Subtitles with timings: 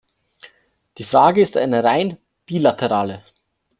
[0.97, 2.17] Die Frage ist eine rein
[2.47, 3.23] bilaterale.